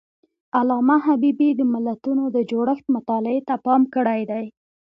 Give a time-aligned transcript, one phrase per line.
[0.57, 4.45] علامه حبيبي د ملتونو د جوړښت مطالعې ته پام کړی دی.